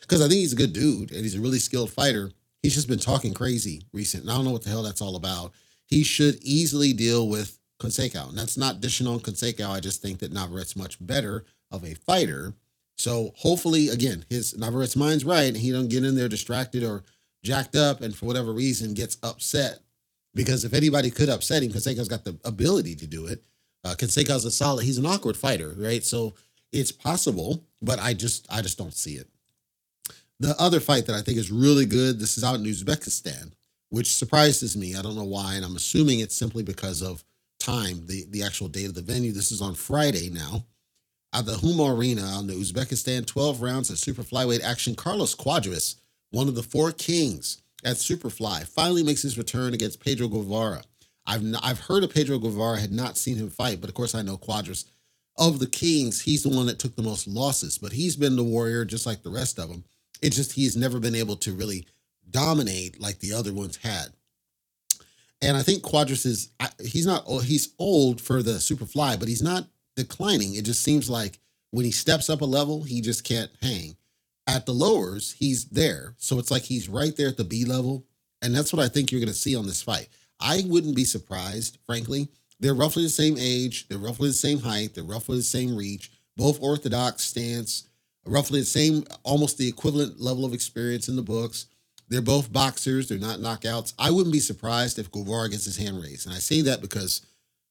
Because 0.00 0.20
I 0.20 0.28
think 0.28 0.38
he's 0.38 0.52
a 0.52 0.56
good 0.56 0.72
dude 0.72 1.10
and 1.10 1.22
he's 1.22 1.34
a 1.36 1.40
really 1.40 1.58
skilled 1.58 1.90
fighter. 1.90 2.30
He's 2.62 2.74
just 2.74 2.88
been 2.88 2.98
talking 2.98 3.34
crazy 3.34 3.82
recent. 3.92 4.22
And 4.22 4.32
I 4.32 4.36
don't 4.36 4.44
know 4.44 4.50
what 4.52 4.62
the 4.62 4.70
hell 4.70 4.82
that's 4.82 5.02
all 5.02 5.16
about. 5.16 5.52
He 5.86 6.04
should 6.04 6.36
easily 6.42 6.92
deal 6.92 7.28
with 7.28 7.59
Conceição. 7.80 8.28
And 8.28 8.38
that's 8.38 8.56
not 8.56 8.80
dishing 8.80 9.06
on 9.06 9.18
Conceição. 9.20 9.70
I 9.70 9.80
just 9.80 10.00
think 10.00 10.20
that 10.20 10.32
Navarrete's 10.32 10.76
much 10.76 11.04
better 11.04 11.44
of 11.70 11.84
a 11.84 11.94
fighter. 11.94 12.54
So 12.96 13.32
hopefully, 13.36 13.88
again, 13.88 14.24
his 14.28 14.56
Navarrete's 14.56 14.96
mind's 14.96 15.24
right 15.24 15.48
and 15.48 15.56
he 15.56 15.72
don't 15.72 15.88
get 15.88 16.04
in 16.04 16.14
there 16.14 16.28
distracted 16.28 16.84
or 16.84 17.02
jacked 17.42 17.74
up 17.74 18.02
and 18.02 18.14
for 18.14 18.26
whatever 18.26 18.52
reason 18.52 18.94
gets 18.94 19.16
upset. 19.22 19.80
Because 20.34 20.64
if 20.64 20.74
anybody 20.74 21.10
could 21.10 21.28
upset 21.28 21.62
him, 21.62 21.72
Conceição's 21.72 22.08
got 22.08 22.24
the 22.24 22.38
ability 22.44 22.94
to 22.96 23.06
do 23.06 23.26
it. 23.26 23.42
Uh, 23.82 23.94
Conceição's 23.98 24.44
a 24.44 24.50
solid, 24.50 24.84
he's 24.84 24.98
an 24.98 25.06
awkward 25.06 25.36
fighter, 25.36 25.74
right? 25.76 26.04
So 26.04 26.34
it's 26.72 26.92
possible, 26.92 27.64
but 27.82 27.98
I 27.98 28.14
just 28.14 28.46
I 28.50 28.60
just 28.62 28.78
don't 28.78 28.94
see 28.94 29.14
it. 29.14 29.28
The 30.38 30.54
other 30.58 30.80
fight 30.80 31.06
that 31.06 31.16
I 31.16 31.22
think 31.22 31.38
is 31.38 31.50
really 31.50 31.86
good, 31.86 32.18
this 32.18 32.38
is 32.38 32.44
out 32.44 32.56
in 32.56 32.64
Uzbekistan, 32.64 33.52
which 33.88 34.14
surprises 34.14 34.76
me. 34.76 34.94
I 34.94 35.02
don't 35.02 35.16
know 35.16 35.24
why, 35.24 35.54
and 35.54 35.64
I'm 35.64 35.76
assuming 35.76 36.20
it's 36.20 36.36
simply 36.36 36.62
because 36.62 37.02
of 37.02 37.24
time, 37.60 38.06
the, 38.06 38.24
the 38.30 38.42
actual 38.42 38.68
date 38.68 38.86
of 38.86 38.94
the 38.94 39.02
venue. 39.02 39.32
This 39.32 39.52
is 39.52 39.62
on 39.62 39.74
Friday 39.74 40.30
now. 40.30 40.64
At 41.32 41.46
the 41.46 41.52
Humo 41.52 41.96
Arena 41.96 42.40
in 42.40 42.48
the 42.48 42.54
Uzbekistan, 42.54 43.24
12 43.24 43.62
rounds 43.62 43.88
of 43.90 43.98
super 43.98 44.22
flyweight 44.22 44.62
action. 44.62 44.96
Carlos 44.96 45.36
Cuadras, 45.36 45.94
one 46.32 46.48
of 46.48 46.56
the 46.56 46.62
four 46.62 46.90
kings 46.90 47.62
at 47.84 47.96
Superfly, 47.96 48.66
finally 48.66 49.04
makes 49.04 49.22
his 49.22 49.38
return 49.38 49.72
against 49.72 50.02
Pedro 50.02 50.26
Guevara. 50.26 50.82
I've 51.26 51.44
I've 51.62 51.80
heard 51.80 52.02
of 52.02 52.12
Pedro 52.12 52.38
Guevara, 52.38 52.80
had 52.80 52.90
not 52.90 53.16
seen 53.16 53.36
him 53.36 53.50
fight, 53.50 53.80
but 53.80 53.88
of 53.88 53.94
course 53.94 54.14
I 54.14 54.22
know 54.22 54.36
Cuadras. 54.36 54.86
Of 55.36 55.60
the 55.60 55.68
kings, 55.68 56.22
he's 56.22 56.42
the 56.42 56.48
one 56.48 56.66
that 56.66 56.80
took 56.80 56.96
the 56.96 57.02
most 57.02 57.28
losses, 57.28 57.78
but 57.78 57.92
he's 57.92 58.16
been 58.16 58.34
the 58.34 58.42
warrior 58.42 58.84
just 58.84 59.06
like 59.06 59.22
the 59.22 59.30
rest 59.30 59.58
of 59.58 59.68
them. 59.68 59.84
It's 60.20 60.36
just 60.36 60.52
he's 60.52 60.76
never 60.76 60.98
been 60.98 61.14
able 61.14 61.36
to 61.36 61.52
really 61.52 61.86
dominate 62.28 63.00
like 63.00 63.20
the 63.20 63.32
other 63.32 63.52
ones 63.52 63.76
had. 63.76 64.08
And 65.42 65.56
I 65.56 65.62
think 65.62 65.82
Cuadras 65.82 66.26
is 66.26 66.50
he's 66.80 67.06
not 67.06 67.24
he's 67.42 67.74
old 67.78 68.20
for 68.20 68.42
the 68.42 68.52
Superfly, 68.52 69.18
but 69.18 69.28
he's 69.28 69.42
not 69.42 69.66
declining. 69.96 70.54
It 70.54 70.64
just 70.64 70.82
seems 70.82 71.08
like 71.08 71.38
when 71.70 71.84
he 71.84 71.92
steps 71.92 72.28
up 72.28 72.40
a 72.40 72.46
level, 72.46 72.82
he 72.82 73.00
just 73.00 73.24
can't 73.24 73.50
hang 73.62 73.96
at 74.50 74.66
the 74.66 74.72
lowers, 74.72 75.36
he's 75.38 75.66
there. 75.66 76.14
So 76.18 76.38
it's 76.38 76.50
like 76.50 76.62
he's 76.62 76.88
right 76.88 77.16
there 77.16 77.28
at 77.28 77.36
the 77.36 77.44
B 77.44 77.64
level. 77.64 78.04
And 78.42 78.54
that's 78.54 78.72
what 78.72 78.82
I 78.82 78.88
think 78.88 79.12
you're 79.12 79.20
going 79.20 79.28
to 79.28 79.34
see 79.34 79.54
on 79.54 79.66
this 79.66 79.82
fight. 79.82 80.08
I 80.40 80.64
wouldn't 80.66 80.96
be 80.96 81.04
surprised, 81.04 81.78
frankly. 81.86 82.28
They're 82.58 82.74
roughly 82.74 83.04
the 83.04 83.08
same 83.08 83.36
age, 83.38 83.88
they're 83.88 83.98
roughly 83.98 84.28
the 84.28 84.34
same 84.34 84.58
height, 84.58 84.94
they're 84.94 85.04
roughly 85.04 85.38
the 85.38 85.42
same 85.42 85.74
reach, 85.74 86.10
both 86.36 86.62
orthodox 86.62 87.22
stance, 87.22 87.88
roughly 88.26 88.60
the 88.60 88.66
same, 88.66 89.04
almost 89.22 89.56
the 89.56 89.68
equivalent 89.68 90.20
level 90.20 90.44
of 90.44 90.52
experience 90.52 91.08
in 91.08 91.16
the 91.16 91.22
books. 91.22 91.66
They're 92.10 92.20
both 92.20 92.52
boxers. 92.52 93.08
They're 93.08 93.18
not 93.18 93.38
knockouts. 93.38 93.94
I 93.98 94.10
wouldn't 94.10 94.32
be 94.32 94.40
surprised 94.40 94.98
if 94.98 95.10
Guevara 95.10 95.48
gets 95.48 95.64
his 95.64 95.76
hand 95.76 96.02
raised. 96.02 96.26
And 96.26 96.34
I 96.34 96.38
say 96.38 96.60
that 96.62 96.82
because, 96.82 97.24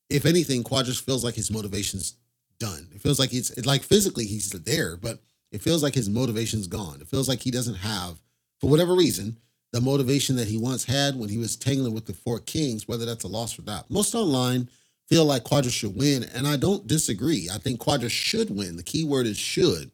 if 0.09 0.25
anything, 0.25 0.63
Cuadras 0.63 1.03
feels 1.03 1.23
like 1.23 1.35
his 1.35 1.51
motivation's 1.51 2.15
done. 2.57 2.87
It 2.95 3.01
feels 3.01 3.19
like 3.19 3.33
it's 3.33 3.65
like 3.65 3.83
physically 3.83 4.25
he's 4.25 4.49
there, 4.49 4.95
but 4.95 5.19
it 5.51 5.61
feels 5.61 5.83
like 5.83 5.93
his 5.93 6.09
motivation's 6.09 6.67
gone. 6.67 7.01
It 7.01 7.07
feels 7.07 7.27
like 7.27 7.41
he 7.41 7.51
doesn't 7.51 7.75
have, 7.75 8.21
for 8.59 8.69
whatever 8.69 8.95
reason, 8.95 9.37
the 9.71 9.81
motivation 9.81 10.35
that 10.37 10.47
he 10.47 10.57
once 10.57 10.85
had 10.85 11.15
when 11.15 11.29
he 11.29 11.37
was 11.37 11.55
tangling 11.55 11.93
with 11.93 12.05
the 12.05 12.13
four 12.13 12.39
kings, 12.39 12.87
whether 12.87 13.05
that's 13.05 13.23
a 13.23 13.27
loss 13.27 13.59
or 13.59 13.63
not. 13.63 13.89
Most 13.91 14.15
online 14.15 14.69
feel 15.07 15.25
like 15.25 15.43
Cuadras 15.43 15.71
should 15.71 15.95
win, 15.95 16.23
and 16.33 16.47
I 16.47 16.55
don't 16.55 16.87
disagree. 16.87 17.49
I 17.51 17.57
think 17.57 17.79
Cuadras 17.79 18.11
should 18.11 18.49
win. 18.55 18.77
The 18.77 18.83
key 18.83 19.03
word 19.03 19.25
is 19.25 19.37
should. 19.37 19.91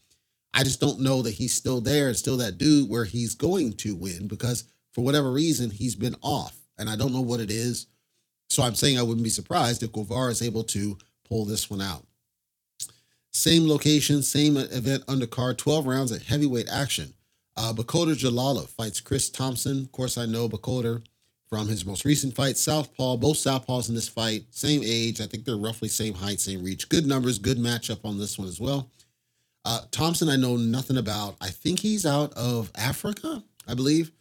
I 0.55 0.63
just 0.63 0.79
don't 0.79 1.01
know 1.01 1.21
that 1.21 1.33
he's 1.33 1.53
still 1.53 1.81
there 1.81 2.07
and 2.07 2.15
still 2.15 2.37
that 2.37 2.57
dude 2.57 2.89
where 2.89 3.03
he's 3.03 3.35
going 3.35 3.73
to 3.73 3.93
win 3.93 4.27
because 4.27 4.63
for 4.93 5.03
whatever 5.03 5.29
reason 5.29 5.69
he's 5.69 5.95
been 5.95 6.15
off, 6.21 6.55
and 6.77 6.89
I 6.89 6.95
don't 6.95 7.11
know 7.11 7.21
what 7.21 7.41
it 7.41 7.51
is. 7.51 7.87
So 8.49 8.63
I'm 8.63 8.75
saying 8.75 8.97
I 8.97 9.03
wouldn't 9.03 9.23
be 9.23 9.29
surprised 9.29 9.83
if 9.83 9.91
Guevara 9.91 10.31
is 10.31 10.41
able 10.41 10.63
to 10.63 10.97
pull 11.27 11.43
this 11.43 11.69
one 11.69 11.81
out. 11.81 12.05
Same 13.33 13.67
location, 13.67 14.23
same 14.23 14.55
event 14.55 15.05
undercard, 15.07 15.57
12 15.57 15.85
rounds 15.85 16.11
at 16.13 16.21
heavyweight 16.21 16.69
action. 16.69 17.13
Uh, 17.57 17.73
Bakhodir 17.73 18.15
Jalolov 18.15 18.69
fights 18.69 19.01
Chris 19.01 19.29
Thompson. 19.29 19.81
Of 19.81 19.91
course, 19.91 20.17
I 20.17 20.25
know 20.25 20.47
Bakhodir 20.47 21.03
from 21.49 21.67
his 21.67 21.85
most 21.85 22.05
recent 22.05 22.33
fight, 22.33 22.55
Southpaw. 22.55 23.17
Both 23.17 23.37
Southpaws 23.37 23.89
in 23.89 23.95
this 23.95 24.07
fight, 24.07 24.45
same 24.51 24.81
age. 24.85 25.19
I 25.19 25.25
think 25.25 25.43
they're 25.43 25.57
roughly 25.57 25.89
same 25.89 26.13
height, 26.13 26.39
same 26.39 26.63
reach. 26.63 26.87
Good 26.87 27.05
numbers, 27.05 27.39
good 27.39 27.57
matchup 27.57 28.05
on 28.05 28.17
this 28.17 28.37
one 28.39 28.47
as 28.47 28.61
well. 28.61 28.89
Uh, 29.65 29.81
Thompson, 29.89 30.29
I 30.29 30.35
know 30.35 30.55
nothing 30.55 30.95
about. 30.95 31.35
I 31.41 31.49
think 31.49 31.79
he's 31.79 32.05
out 32.05 32.31
of 32.33 32.71
Africa, 32.75 33.43
I 33.67 33.73
believe. 33.73 34.11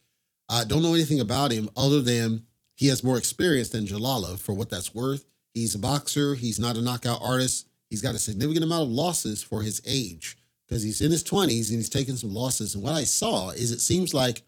I 0.49 0.65
don't 0.65 0.83
know 0.83 0.95
anything 0.95 1.21
about 1.21 1.53
him 1.53 1.69
other 1.77 2.01
than 2.01 2.47
he 2.75 2.89
has 2.89 3.05
more 3.05 3.19
experience 3.19 3.69
than 3.69 3.87
Jalala 3.87 4.39
for 4.39 4.55
what 4.55 4.71
that's 4.71 4.95
worth. 4.95 5.27
He's 5.53 5.75
a 5.75 5.79
boxer. 5.79 6.35
He's 6.35 6.59
not 6.59 6.77
a 6.77 6.83
knockout 6.83 7.21
artist. 7.23 7.69
He's 7.91 8.03
got 8.03 8.15
a 8.15 8.19
significant 8.19 8.65
amount 8.65 8.85
of 8.85 8.89
losses 8.89 9.43
for 9.43 9.63
his 9.63 9.83
age 9.87 10.37
because 10.67 10.83
he's 10.83 11.01
in 11.01 11.11
his 11.11 11.23
20s 11.23 11.69
and 11.69 11.77
he's 11.77 11.91
taken 11.91 12.17
some 12.17 12.35
losses. 12.35 12.75
And 12.75 12.83
what 12.83 12.95
I 12.95 13.05
saw 13.05 13.51
is 13.51 13.71
it 13.71 13.81
seems 13.81 14.15
like 14.15 14.43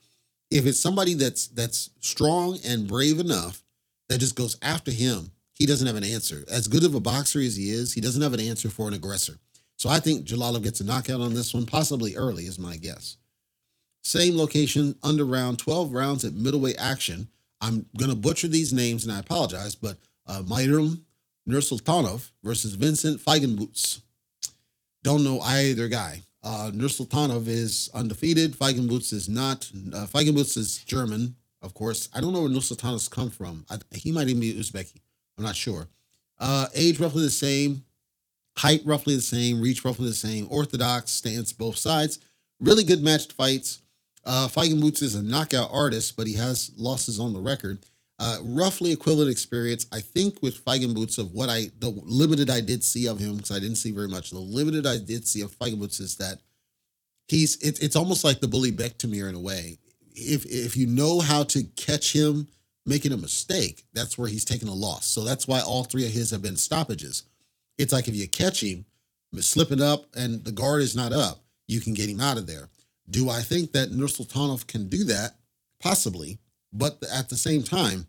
if 0.51 0.67
it's 0.67 0.81
somebody 0.81 1.15
that's 1.15 1.49
that's 1.49 1.91
strong 2.01 2.59
and 2.67 2.89
brave 2.89 3.21
enough 3.21 3.63
that 4.09 4.19
just 4.19 4.35
goes 4.35 4.57
after 4.63 4.91
him, 4.91 5.31
he 5.53 5.67
doesn't 5.67 5.87
have 5.87 5.97
an 5.97 6.05
answer. 6.05 6.45
As 6.51 6.69
good 6.69 6.85
of 6.85 6.95
a 6.95 7.01
boxer 7.01 7.41
as 7.41 7.57
he 7.57 7.71
is, 7.71 7.93
he 7.93 8.01
doesn't 8.01 8.23
have 8.23 8.35
an 8.35 8.41
answer 8.41 8.71
for 8.71 8.89
an 8.89 8.95
aggressor. 8.95 9.39
So 9.87 9.93
I 9.93 10.01
think 10.01 10.27
Jalolov 10.27 10.65
gets 10.65 10.81
a 10.81 10.85
knockout 10.85 11.21
on 11.21 11.33
this 11.33 11.55
one, 11.55 11.65
possibly 11.65 12.17
early, 12.17 12.47
is 12.47 12.59
my 12.59 12.77
guess. 12.77 13.19
Same 14.03 14.37
location, 14.37 14.97
under 15.05 15.25
round, 15.25 15.61
12 15.61 15.93
rounds 15.93 16.25
at 16.25 16.33
middleweight 16.33 16.75
action. 16.77 17.29
I'm 17.61 17.87
going 17.97 18.11
to 18.11 18.17
butcher 18.17 18.49
these 18.49 18.73
names 18.73 19.05
and 19.05 19.13
I 19.13 19.21
apologize, 19.21 19.77
but 19.77 19.97
uh, 20.27 20.43
Meiirim 20.43 21.03
Nursultanov 21.49 22.31
versus 22.43 22.75
Vincent 22.75 23.21
Feigenbutz. 23.21 24.01
Don't 25.05 25.23
know 25.23 25.39
either 25.41 25.87
guy. 25.87 26.23
Uh, 26.43 26.73
Nursultanov 26.75 27.47
is 27.47 27.89
undefeated. 27.95 28.59
Feigenbutz 28.59 29.13
is 29.13 29.29
not. 29.29 29.71
Uh, 29.95 30.07
Feigenbutz 30.07 30.59
is 30.59 30.79
German, 30.79 31.37
of 31.63 31.75
course. 31.75 32.09
I 32.13 32.21
don't 32.21 32.33
know 32.33 32.41
where 32.41 32.51
Nursultanov's 32.51 33.07
come 33.07 33.31
from. 33.31 33.65
I, 33.71 33.79
he 33.93 34.11
might 34.11 34.27
even 34.27 34.41
be 34.41 34.53
Uzbeki. 34.53 35.01
I'm 35.39 35.45
not 35.45 35.55
sure. 35.55 35.87
Uh, 36.41 36.67
age 36.75 36.99
roughly 36.99 37.23
the 37.23 37.31
same. 37.31 37.85
Height 38.59 38.81
roughly 38.85 39.15
the 39.15 39.23
same. 39.23 39.61
Reach 39.61 39.85
roughly 39.85 40.09
the 40.09 40.15
same. 40.15 40.47
Orthodox 40.51 41.11
stance 41.11 41.53
both 41.53 41.77
sides. 41.77 42.19
Really 42.61 42.85
good 42.85 43.03
matched 43.03 43.33
fights. 43.33 43.83
Uh, 44.25 44.49
is 44.57 45.15
a 45.15 45.23
knockout 45.23 45.71
artist, 45.73 46.17
but 46.17 46.27
he 46.27 46.35
has 46.35 46.73
losses 46.77 47.21
on 47.21 47.33
the 47.33 47.39
record. 47.39 47.79
Uh, 48.19 48.39
roughly 48.43 48.91
equivalent 48.91 49.31
experience, 49.31 49.87
I 49.93 50.01
think, 50.01 50.43
with 50.43 50.65
Feigenbutz 50.65 51.19
of 51.19 51.33
what 51.33 51.49
I, 51.49 51.71
the 51.79 51.91
limited 51.91 52.51
I 52.51 52.61
did 52.61 52.83
see 52.83 53.07
of 53.07 53.19
him, 53.19 53.37
because 53.37 53.53
I 53.53 53.61
didn't 53.61 53.77
see 53.77 53.93
very 53.93 54.09
much. 54.09 54.31
The 54.31 54.39
limited 54.39 54.87
I 54.87 54.99
did 54.99 55.29
see 55.29 55.43
of 55.43 55.57
Feigenbutz 55.59 56.01
is 56.01 56.17
that 56.17 56.39
he's, 57.29 57.57
it, 57.57 57.83
it's 57.83 57.95
almost 57.95 58.25
like 58.25 58.41
the 58.41 58.49
bully 58.49 58.73
Bektemir 58.73 59.29
in 59.29 59.35
a 59.35 59.41
way. 59.41 59.79
If, 60.13 60.47
if 60.47 60.77
you 60.77 60.87
know 60.87 61.21
how 61.21 61.45
to 61.45 61.63
catch 61.77 62.13
him 62.13 62.49
making 62.87 63.13
a 63.13 63.19
mistake, 63.19 63.85
that's 63.93 64.17
where 64.17 64.29
he's 64.29 64.47
taking 64.47 64.69
a 64.69 64.75
loss. 64.75 65.07
So 65.07 65.23
that's 65.23 65.47
why 65.47 65.61
all 65.61 65.85
three 65.85 66.07
of 66.07 66.13
his 66.13 66.31
have 66.31 66.43
been 66.43 66.57
stoppages. 66.57 67.25
It's 67.79 67.93
like 67.93 68.09
if 68.09 68.15
you 68.15 68.29
catch 68.29 68.63
him 68.63 68.85
slipping 69.39 69.83
up 69.83 70.07
and 70.15 70.45
the 70.45 70.53
guard 70.53 70.83
is 70.83 70.97
not 70.97 71.13
up, 71.13 71.45
you 71.69 71.81
can 71.81 71.95
get 71.95 72.09
him 72.09 72.21
out 72.21 72.39
of 72.39 72.47
there. 72.47 72.69
Do 73.09 73.29
I 73.29 73.41
think 73.41 73.73
that 73.73 73.91
Nursultanov 73.91 74.67
can 74.67 74.89
do 74.89 75.05
that? 75.05 75.37
Possibly. 75.81 76.39
But 76.73 77.03
at 77.13 77.29
the 77.29 77.37
same 77.37 77.63
time, 77.63 78.07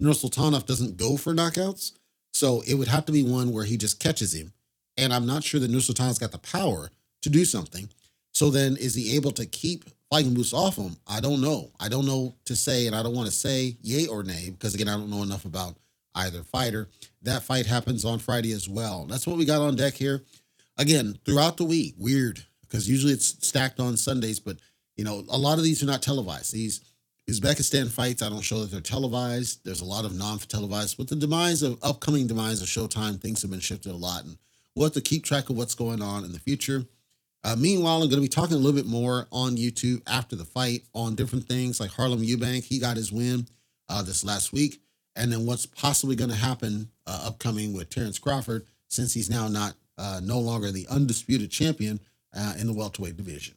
Nursultanov 0.00 0.66
doesn't 0.66 0.96
go 0.96 1.16
for 1.16 1.34
knockouts. 1.34 1.92
So 2.32 2.62
it 2.66 2.74
would 2.74 2.88
have 2.88 3.06
to 3.06 3.12
be 3.12 3.22
one 3.22 3.52
where 3.52 3.64
he 3.64 3.76
just 3.76 3.98
catches 3.98 4.34
him. 4.34 4.52
And 4.98 5.12
I'm 5.12 5.26
not 5.26 5.42
sure 5.42 5.60
that 5.60 5.70
Nursultanov's 5.70 6.18
got 6.18 6.32
the 6.32 6.38
power 6.38 6.90
to 7.22 7.30
do 7.30 7.44
something. 7.44 7.88
So 8.34 8.50
then 8.50 8.76
is 8.76 8.94
he 8.94 9.16
able 9.16 9.32
to 9.32 9.46
keep 9.46 9.84
Feigenbutz 10.12 10.52
off 10.52 10.76
him? 10.76 10.96
I 11.06 11.20
don't 11.20 11.40
know. 11.40 11.70
I 11.80 11.88
don't 11.88 12.06
know 12.06 12.34
to 12.44 12.54
say, 12.54 12.86
and 12.86 12.94
I 12.94 13.02
don't 13.02 13.14
want 13.14 13.26
to 13.26 13.34
say 13.34 13.76
yay 13.82 14.06
or 14.06 14.22
nay, 14.22 14.50
because 14.50 14.74
again, 14.74 14.88
I 14.88 14.96
don't 14.96 15.10
know 15.10 15.22
enough 15.22 15.44
about 15.44 15.76
either 16.16 16.42
fighter. 16.42 16.88
That 17.22 17.42
fight 17.42 17.66
happens 17.66 18.04
on 18.04 18.18
Friday 18.18 18.52
as 18.52 18.68
well. 18.68 19.06
That's 19.06 19.26
what 19.26 19.36
we 19.36 19.44
got 19.44 19.60
on 19.60 19.76
deck 19.76 19.94
here. 19.94 20.22
Again, 20.76 21.18
throughout 21.24 21.56
the 21.56 21.64
week, 21.64 21.94
weird, 21.96 22.44
because 22.62 22.88
usually 22.88 23.12
it's 23.12 23.46
stacked 23.46 23.80
on 23.80 23.96
Sundays, 23.96 24.40
but 24.40 24.56
you 24.96 25.04
know, 25.04 25.24
a 25.28 25.38
lot 25.38 25.58
of 25.58 25.64
these 25.64 25.82
are 25.82 25.86
not 25.86 26.02
televised. 26.02 26.52
These 26.52 26.80
Uzbekistan 27.28 27.90
fights, 27.90 28.22
I 28.22 28.28
don't 28.28 28.40
show 28.40 28.60
that 28.60 28.70
they're 28.70 28.80
televised. 28.80 29.64
There's 29.64 29.80
a 29.80 29.86
lot 29.86 30.04
of 30.04 30.16
non-televised. 30.16 30.96
With 30.96 31.08
the 31.08 31.16
demise 31.16 31.62
of 31.62 31.78
upcoming 31.82 32.26
demise 32.26 32.62
of 32.62 32.68
Showtime, 32.68 33.20
things 33.20 33.42
have 33.42 33.50
been 33.50 33.60
shifted 33.60 33.92
a 33.92 33.96
lot, 33.96 34.24
and 34.24 34.38
we'll 34.74 34.86
have 34.86 34.94
to 34.94 35.00
keep 35.00 35.24
track 35.24 35.50
of 35.50 35.56
what's 35.56 35.74
going 35.74 36.02
on 36.02 36.24
in 36.24 36.32
the 36.32 36.38
future. 36.38 36.86
Uh, 37.42 37.56
meanwhile, 37.56 38.02
I'm 38.02 38.08
going 38.08 38.16
to 38.16 38.20
be 38.20 38.28
talking 38.28 38.54
a 38.54 38.58
little 38.58 38.80
bit 38.80 38.86
more 38.90 39.26
on 39.30 39.56
YouTube 39.56 40.02
after 40.06 40.34
the 40.34 40.44
fight 40.44 40.82
on 40.94 41.14
different 41.14 41.46
things 41.46 41.78
like 41.78 41.90
Harlem 41.90 42.22
Eubank. 42.22 42.64
He 42.64 42.78
got 42.78 42.96
his 42.96 43.12
win 43.12 43.46
uh, 43.88 44.02
this 44.02 44.24
last 44.24 44.52
week, 44.52 44.80
and 45.16 45.32
then 45.32 45.46
what's 45.46 45.66
possibly 45.66 46.14
going 46.14 46.30
to 46.30 46.36
happen 46.36 46.90
uh, 47.06 47.24
upcoming 47.26 47.72
with 47.72 47.90
Terrence 47.90 48.18
Crawford 48.18 48.66
since 48.88 49.14
he's 49.14 49.30
now 49.30 49.48
not 49.48 49.74
uh, 49.98 50.20
no 50.22 50.38
longer 50.38 50.70
the 50.70 50.86
undisputed 50.88 51.50
champion 51.50 52.00
uh, 52.34 52.54
in 52.58 52.66
the 52.66 52.72
welterweight 52.72 53.16
division. 53.16 53.54